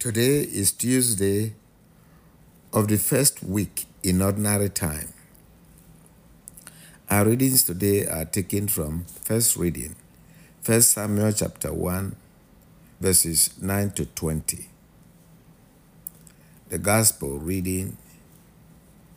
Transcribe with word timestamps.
Today 0.00 0.40
is 0.40 0.72
Tuesday 0.72 1.52
of 2.72 2.88
the 2.88 2.96
first 2.96 3.44
week 3.44 3.84
in 4.02 4.22
ordinary 4.22 4.70
time. 4.70 5.12
Our 7.10 7.26
readings 7.26 7.64
today 7.64 8.06
are 8.06 8.24
taken 8.24 8.66
from 8.68 9.04
first 9.04 9.58
reading, 9.58 9.96
1 10.64 10.80
Samuel 10.80 11.32
chapter 11.34 11.74
1, 11.74 12.16
verses 12.98 13.50
9 13.60 13.90
to 13.90 14.06
20. 14.06 14.68
The 16.70 16.78
gospel 16.78 17.38
reading 17.38 17.98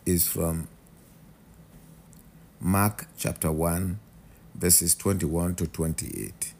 is 0.05 0.27
from 0.27 0.67
Mark 2.59 3.07
chapter 3.17 3.53
1, 3.53 3.99
verses 4.53 4.95
21 4.95 5.55
to 5.55 5.67
28. 5.67 6.53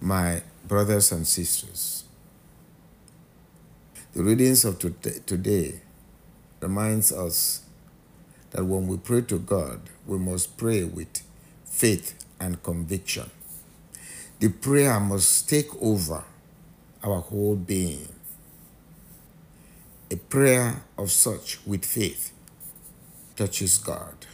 My 0.00 0.42
brothers 0.72 1.12
and 1.12 1.26
sisters, 1.26 2.04
the 4.14 4.22
readings 4.22 4.64
of 4.64 4.78
today 4.78 5.82
reminds 6.60 7.12
us 7.12 7.60
that 8.52 8.64
when 8.64 8.86
we 8.86 8.96
pray 8.96 9.20
to 9.20 9.38
God, 9.38 9.82
we 10.06 10.16
must 10.16 10.56
pray 10.56 10.82
with 10.82 11.22
faith 11.66 12.24
and 12.40 12.62
conviction. 12.62 13.30
The 14.40 14.48
prayer 14.48 14.98
must 14.98 15.46
take 15.46 15.68
over 15.78 16.24
our 17.04 17.20
whole 17.20 17.56
being. 17.56 18.08
A 20.10 20.16
prayer 20.16 20.84
of 20.96 21.10
such 21.10 21.58
with 21.66 21.84
faith 21.84 22.32
touches 23.36 23.76
God. 23.76 24.24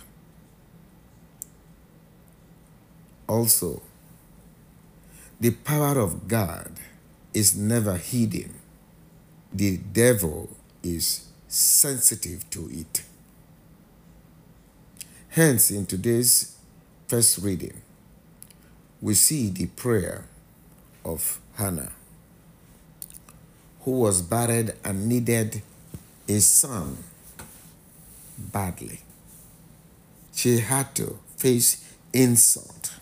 Also, 3.27 3.83
the 5.41 5.51
power 5.51 5.98
of 5.98 6.27
God 6.27 6.73
is 7.33 7.56
never 7.56 7.97
hidden. 7.97 8.55
The 9.52 9.77
devil 9.77 10.56
is 10.83 11.27
sensitive 11.47 12.48
to 12.50 12.69
it. 12.70 13.05
Hence, 15.28 15.70
in 15.70 15.86
today's 15.86 16.56
first 17.06 17.39
reading, 17.39 17.81
we 19.00 19.14
see 19.14 19.48
the 19.48 19.66
prayer 19.66 20.27
of 21.05 21.41
Hannah, 21.55 21.92
who 23.83 23.92
was 23.92 24.22
buried 24.22 24.72
and 24.84 25.09
needed 25.09 25.62
a 26.28 26.41
son 26.41 26.98
badly. 28.36 29.00
She 30.34 30.59
had 30.59 30.94
to 30.97 31.19
face 31.36 31.84
insult 32.12 32.94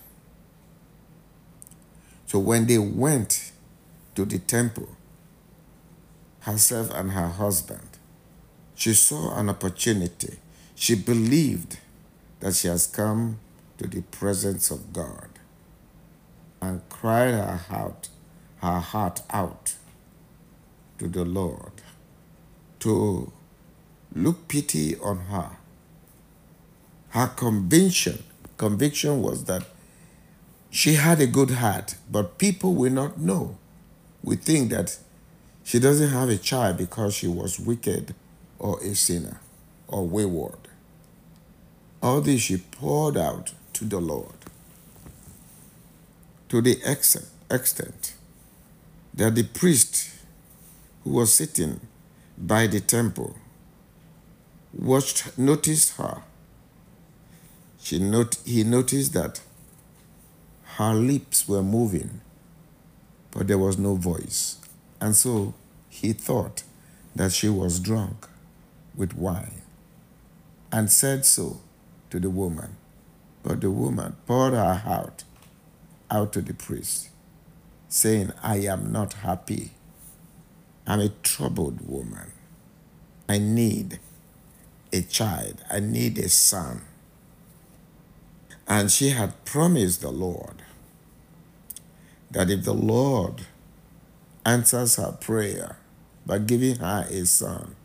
so 2.26 2.38
when 2.38 2.66
they 2.66 2.78
went 2.78 3.52
to 4.14 4.24
the 4.24 4.38
temple, 4.38 4.88
herself 6.40 6.90
and 6.92 7.12
her 7.12 7.28
husband, 7.28 7.88
she 8.74 8.92
saw 8.92 9.38
an 9.38 9.48
opportunity. 9.48 10.38
She 10.74 10.94
believed 10.94 11.78
that 12.40 12.54
she 12.54 12.68
has 12.68 12.86
come 12.86 13.38
to 13.78 13.86
the 13.86 14.02
presence 14.02 14.70
of 14.70 14.92
God 14.92 15.28
and 16.60 16.86
cried 16.88 17.32
her 17.32 17.56
heart, 17.56 18.08
her 18.60 18.80
heart 18.80 19.22
out 19.30 19.74
to 20.98 21.08
the 21.08 21.24
Lord 21.24 21.72
to 22.80 23.32
look 24.14 24.48
pity 24.48 24.96
on 24.96 25.18
her. 25.18 25.56
Her 27.10 27.28
conviction, 27.28 28.22
conviction 28.56 29.22
was 29.22 29.44
that 29.44 29.64
she 30.76 30.92
had 30.92 31.18
a 31.22 31.26
good 31.26 31.52
heart, 31.52 31.94
but 32.10 32.36
people 32.36 32.74
will 32.74 32.92
not 32.92 33.18
know. 33.18 33.56
We 34.22 34.36
think 34.36 34.70
that 34.72 34.98
she 35.64 35.78
doesn't 35.78 36.10
have 36.10 36.28
a 36.28 36.36
child 36.36 36.76
because 36.76 37.14
she 37.14 37.26
was 37.26 37.58
wicked 37.58 38.14
or 38.58 38.78
a 38.82 38.94
sinner 38.94 39.40
or 39.88 40.06
wayward. 40.06 40.58
All 42.02 42.20
this 42.20 42.42
she 42.42 42.58
poured 42.58 43.16
out 43.16 43.54
to 43.72 43.86
the 43.86 43.98
Lord 43.98 44.34
to 46.50 46.60
the 46.60 46.78
extent 46.84 48.12
that 49.14 49.34
the 49.34 49.44
priest 49.44 50.10
who 51.04 51.10
was 51.12 51.32
sitting 51.32 51.80
by 52.36 52.66
the 52.66 52.80
temple 52.80 53.34
watched 54.74 55.38
noticed 55.38 55.96
her. 55.96 56.20
She 57.80 57.98
not, 57.98 58.36
he 58.44 58.62
noticed 58.62 59.14
that 59.14 59.40
her 60.76 60.92
lips 60.92 61.48
were 61.48 61.62
moving, 61.62 62.20
but 63.30 63.46
there 63.46 63.56
was 63.56 63.78
no 63.78 63.94
voice. 63.94 64.58
And 65.00 65.16
so 65.16 65.54
he 65.88 66.12
thought 66.12 66.64
that 67.14 67.32
she 67.32 67.48
was 67.48 67.80
drunk 67.80 68.28
with 68.94 69.16
wine 69.16 69.62
and 70.70 70.90
said 70.90 71.24
so 71.24 71.60
to 72.10 72.20
the 72.20 72.28
woman. 72.28 72.76
But 73.42 73.62
the 73.62 73.70
woman 73.70 74.16
poured 74.26 74.52
her 74.52 74.74
heart 74.74 75.24
out 76.10 76.34
to 76.34 76.42
the 76.42 76.52
priest, 76.52 77.08
saying, 77.88 78.32
I 78.42 78.56
am 78.56 78.92
not 78.92 79.14
happy. 79.14 79.70
I'm 80.86 81.00
a 81.00 81.08
troubled 81.08 81.88
woman. 81.88 82.32
I 83.30 83.38
need 83.38 83.98
a 84.92 85.00
child. 85.00 85.64
I 85.70 85.80
need 85.80 86.18
a 86.18 86.28
son. 86.28 86.82
And 88.68 88.90
she 88.90 89.10
had 89.10 89.44
promised 89.44 90.00
the 90.00 90.10
Lord 90.10 90.62
that 92.30 92.50
if 92.50 92.64
the 92.64 92.74
Lord 92.74 93.46
answers 94.44 94.96
her 94.96 95.12
prayer 95.12 95.76
by 96.24 96.38
giving 96.38 96.76
her 96.76 97.06
a 97.08 97.26
son, 97.26 97.76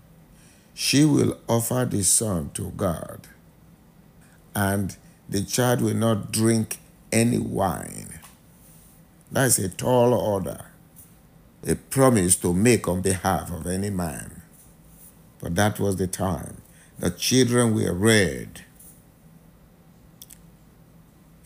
she 0.73 1.05
will 1.05 1.37
offer 1.47 1.85
the 1.89 2.03
son 2.03 2.49
to 2.55 2.71
God, 2.71 3.27
and 4.55 4.95
the 5.29 5.43
child 5.43 5.81
will 5.81 5.95
not 5.95 6.31
drink 6.31 6.79
any 7.11 7.37
wine. 7.37 8.19
That's 9.31 9.59
a 9.59 9.69
tall 9.69 10.13
order, 10.13 10.65
a 11.65 11.75
promise 11.75 12.35
to 12.37 12.53
make 12.53 12.87
on 12.87 13.01
behalf 13.01 13.51
of 13.51 13.67
any 13.67 13.89
man. 13.89 14.41
But 15.39 15.55
that 15.55 15.79
was 15.79 15.97
the 15.97 16.07
time 16.07 16.61
the 16.99 17.09
children 17.11 17.73
were 17.73 17.93
reared. 17.93 18.61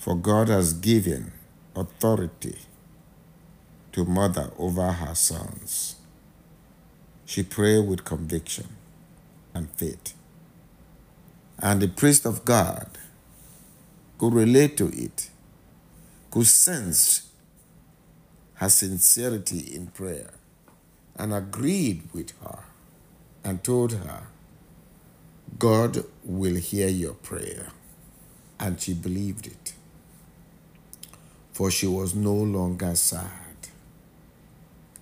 For 0.05 0.13
God 0.16 0.49
has 0.49 0.73
given 0.73 1.31
authority 1.75 2.59
to 3.91 4.05
mother 4.05 4.51
over 4.55 4.91
her 4.91 5.16
sons. 5.16 5.95
She 7.25 7.41
prayed 7.41 7.88
with 7.88 8.05
conviction 8.05 8.67
and 9.55 9.67
faith. 9.71 10.13
And 11.57 11.81
the 11.81 11.88
priest 11.88 12.27
of 12.27 12.45
God 12.45 12.88
could 14.19 14.35
relate 14.35 14.77
to 14.77 14.89
it, 14.89 15.31
could 16.29 16.45
sense 16.45 17.27
her 18.53 18.69
sincerity 18.69 19.73
in 19.75 19.87
prayer, 19.87 20.35
and 21.16 21.33
agreed 21.33 22.03
with 22.13 22.31
her 22.43 22.59
and 23.43 23.63
told 23.63 23.93
her, 23.93 24.27
God 25.57 26.03
will 26.23 26.57
hear 26.57 26.89
your 26.89 27.16
prayer. 27.16 27.69
And 28.59 28.79
she 28.79 28.93
believed 28.93 29.47
it, 29.47 29.73
for 31.55 31.71
she 31.71 31.88
was 31.88 32.13
no 32.13 32.33
longer 32.33 32.93
sad 32.95 33.45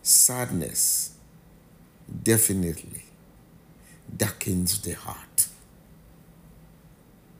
sadness 0.03 1.14
definitely 2.24 3.06
darkens 4.16 4.81
the 4.81 4.91
heart. 4.91 5.47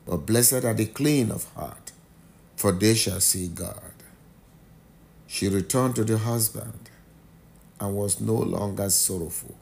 But 0.06 0.26
blessed 0.26 0.64
are 0.64 0.74
the 0.74 0.86
clean 0.86 1.30
of 1.30 1.44
heart, 1.56 1.92
for 2.56 2.72
they 2.72 2.96
shall 2.96 3.20
see 3.20 3.50
God. 3.50 3.92
She 5.28 5.50
returned 5.50 5.96
to 5.98 6.06
the 6.06 6.18
husband 6.18 6.90
and 7.80 7.96
was 7.96 8.22
no 8.22 8.36
longer 8.36 8.90
sorrowful. 8.90 9.56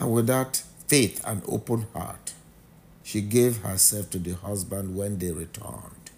And 0.00 0.12
with 0.12 0.26
that 0.26 0.62
faith 0.88 1.22
and 1.24 1.42
open 1.46 1.86
heart, 1.94 2.34
she 3.04 3.20
gave 3.20 3.58
herself 3.58 4.10
to 4.10 4.18
the 4.18 4.34
husband 4.34 4.96
when 4.96 5.18
they 5.18 5.30
returned. 5.30 6.10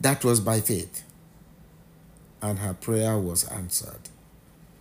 That 0.00 0.24
was 0.24 0.40
by 0.40 0.60
faith, 0.60 1.04
and 2.42 2.58
her 2.58 2.74
prayer 2.74 3.18
was 3.18 3.44
answered. 3.48 4.08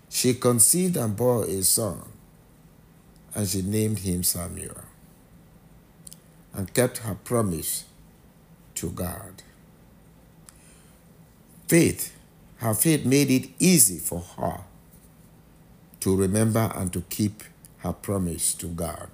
She 0.09 0.33
conceived 0.33 0.97
and 0.97 1.15
bore 1.15 1.45
a 1.45 1.61
son, 1.63 2.01
and 3.33 3.47
she 3.47 3.61
named 3.61 3.99
him 3.99 4.23
Samuel, 4.23 4.81
and 6.53 6.73
kept 6.73 6.99
her 6.99 7.15
promise 7.15 7.85
to 8.75 8.89
God. 8.91 9.43
Faith, 11.67 12.15
her 12.57 12.73
faith 12.73 13.05
made 13.05 13.31
it 13.31 13.49
easy 13.59 13.97
for 13.97 14.21
her 14.37 14.61
to 15.99 16.15
remember 16.15 16.71
and 16.75 16.93
to 16.93 17.01
keep 17.01 17.43
her 17.79 17.91
promise 17.91 18.53
to 18.53 18.67
God. 18.67 19.09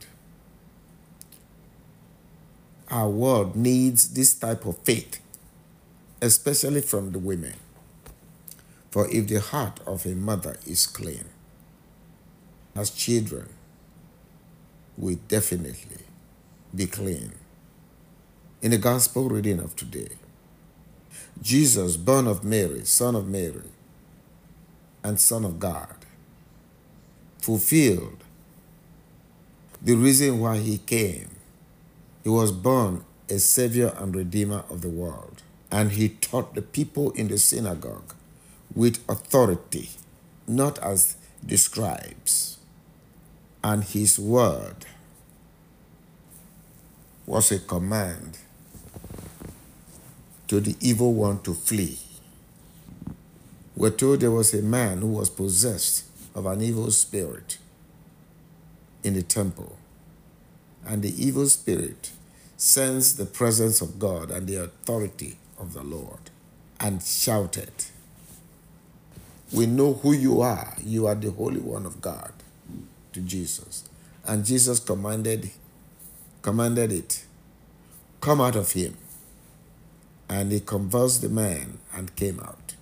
Our 2.89 3.09
world 3.09 3.55
needs 3.55 4.09
this 4.09 4.33
type 4.33 4.65
of 4.65 4.77
faith, 4.79 5.21
especially 6.21 6.81
from 6.81 7.13
the 7.13 7.19
women. 7.19 7.53
For 8.91 9.09
if 9.09 9.27
the 9.29 9.39
heart 9.39 9.79
of 9.87 10.05
a 10.05 10.15
mother 10.15 10.57
is 10.67 10.85
clean, 10.85 11.23
as 12.75 12.89
children 12.89 13.47
will 14.97 15.17
definitely 15.29 16.03
be 16.75 16.87
clean. 16.87 17.31
In 18.61 18.71
the 18.71 18.77
gospel 18.77 19.29
reading 19.29 19.59
of 19.59 19.77
today, 19.77 20.09
Jesus, 21.41 21.95
born 21.95 22.27
of 22.27 22.43
Mary, 22.43 22.83
son 22.83 23.15
of 23.15 23.27
Mary, 23.27 23.69
and 25.03 25.19
son 25.19 25.45
of 25.45 25.57
God, 25.57 25.95
fulfilled 27.39 28.23
the 29.81 29.95
reason 29.95 30.39
why 30.39 30.57
he 30.57 30.77
came. 30.77 31.29
He 32.23 32.29
was 32.29 32.51
born 32.51 33.05
a 33.29 33.39
savior 33.39 33.93
and 33.97 34.13
redeemer 34.13 34.65
of 34.69 34.81
the 34.81 34.89
world, 34.89 35.43
and 35.71 35.93
he 35.93 36.09
taught 36.09 36.55
the 36.55 36.61
people 36.61 37.11
in 37.11 37.29
the 37.29 37.37
synagogue 37.37 38.13
with 38.75 39.03
authority, 39.09 39.89
not 40.47 40.79
as 40.79 41.15
the 41.43 41.57
scribes. 41.57 42.57
And 43.63 43.83
his 43.83 44.17
word 44.17 44.85
was 47.25 47.51
a 47.51 47.59
command 47.59 48.39
to 50.47 50.59
the 50.59 50.75
evil 50.79 51.13
one 51.13 51.41
to 51.43 51.53
flee. 51.53 51.99
We're 53.75 53.91
told 53.91 54.19
there 54.19 54.31
was 54.31 54.53
a 54.53 54.61
man 54.61 54.99
who 54.99 55.07
was 55.07 55.29
possessed 55.29 56.05
of 56.35 56.45
an 56.45 56.61
evil 56.61 56.91
spirit 56.91 57.57
in 59.03 59.13
the 59.13 59.23
temple. 59.23 59.77
And 60.85 61.01
the 61.01 61.25
evil 61.25 61.47
spirit 61.47 62.11
sensed 62.57 63.17
the 63.17 63.25
presence 63.25 63.81
of 63.81 63.99
God 63.99 64.29
and 64.29 64.47
the 64.47 64.63
authority 64.63 65.37
of 65.57 65.73
the 65.73 65.83
Lord 65.83 66.29
and 66.79 67.01
shouted, 67.01 67.71
We 69.53 69.65
know 69.65 69.93
who 69.93 70.13
you 70.13 70.41
are. 70.41 70.75
You 70.83 71.07
are 71.07 71.15
the 71.15 71.31
Holy 71.31 71.59
One 71.59 71.85
of 71.85 72.01
God 72.01 72.31
to 73.13 73.21
Jesus. 73.21 73.83
And 74.25 74.45
Jesus 74.45 74.79
commanded, 74.79 75.51
commanded 76.41 76.91
it, 76.91 77.25
Come 78.21 78.39
out 78.39 78.55
of 78.55 78.71
him. 78.73 78.97
And 80.29 80.51
he 80.51 80.59
convulsed 80.59 81.21
the 81.21 81.29
man 81.29 81.79
and 81.93 82.15
came 82.15 82.39
out. 82.39 82.75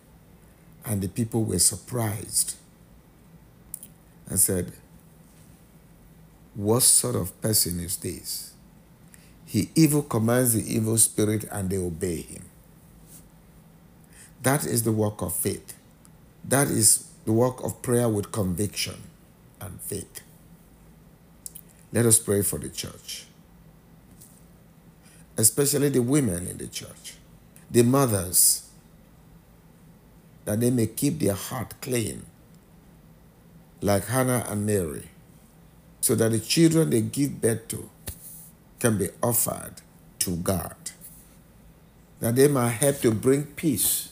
And 0.86 1.02
the 1.02 1.08
people 1.08 1.44
were 1.44 1.60
surprised 1.60 2.56
and 4.28 4.40
said, 4.40 4.74
What 6.54 6.84
sort 6.84 7.16
of 7.16 7.40
person 7.42 7.80
is 7.80 7.98
this? 7.98 8.54
He 9.46 9.72
evil 9.74 10.04
commands 10.04 10.54
the 10.54 10.76
evil 10.76 10.98
spirit 10.98 11.46
and 11.52 11.70
they 11.70 11.78
obey 11.78 12.22
him. 12.22 12.46
That 14.44 14.66
is 14.66 14.84
the 14.84 14.92
work 14.92 15.22
of 15.22 15.34
faith. 15.34 15.79
That 16.44 16.68
is 16.68 17.08
the 17.26 17.32
work 17.32 17.64
of 17.64 17.82
prayer 17.82 18.10
with 18.10 18.32
conviction 18.32 19.04
and 19.62 19.80
faith. 19.82 20.22
Let 21.92 22.06
us 22.06 22.20
pray 22.20 22.42
for 22.44 22.60
the 22.60 22.70
church, 22.70 23.26
especially 25.38 25.90
the 25.90 26.02
women 26.02 26.48
in 26.48 26.58
the 26.58 26.68
church, 26.68 27.16
the 27.70 27.84
mothers, 27.84 28.70
that 30.46 30.60
they 30.60 30.70
may 30.72 30.88
keep 30.88 31.20
their 31.20 31.34
heart 31.34 31.74
clean, 31.82 32.26
like 33.82 34.08
Hannah 34.08 34.46
and 34.48 34.66
Mary, 34.66 35.10
so 36.02 36.16
that 36.16 36.32
the 36.32 36.40
children 36.40 36.90
they 36.90 37.02
give 37.02 37.42
birth 37.42 37.68
to 37.70 37.90
can 38.80 38.98
be 38.98 39.10
offered 39.22 39.82
to 40.20 40.36
God, 40.38 40.76
that 42.20 42.36
they 42.36 42.48
might 42.48 42.70
help 42.70 43.00
to 43.02 43.12
bring 43.12 43.44
peace, 43.44 44.12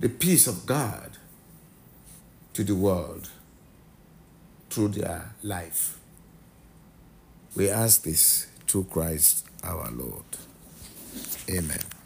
the 0.00 0.08
peace 0.08 0.46
of 0.46 0.66
God, 0.66 1.18
to 2.54 2.64
the 2.64 2.74
world 2.74 3.30
through 4.70 4.88
their 4.88 5.34
life. 5.42 5.98
We 7.56 7.68
ask 7.68 8.02
this 8.02 8.46
through 8.66 8.84
Christ 8.84 9.46
our 9.62 9.90
Lord. 9.90 10.24
Amen. 11.50 12.01